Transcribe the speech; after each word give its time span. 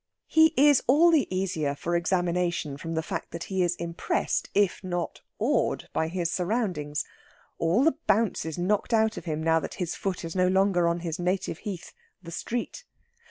He 0.25 0.55
is 0.57 0.81
all 0.87 1.11
the 1.11 1.27
easier 1.29 1.75
for 1.75 1.95
examination 1.95 2.75
from 2.75 2.95
the 2.95 3.03
fact 3.03 3.29
that 3.29 3.43
he 3.43 3.61
is 3.61 3.75
impressed, 3.75 4.49
if 4.55 4.83
not 4.83 5.21
awed, 5.37 5.89
by 5.93 6.07
his 6.07 6.31
surroundings. 6.31 7.05
All 7.59 7.83
the 7.83 7.99
bounce 8.07 8.43
is 8.43 8.57
knocked 8.57 8.95
out 8.95 9.15
of 9.17 9.25
him, 9.25 9.43
now 9.43 9.59
that 9.59 9.75
his 9.75 9.93
foot 9.93 10.25
is 10.25 10.35
no 10.35 10.47
longer 10.47 10.87
on 10.87 11.01
his 11.01 11.19
native 11.19 11.59
heath, 11.59 11.93
the 12.19 12.31
street. 12.31 12.83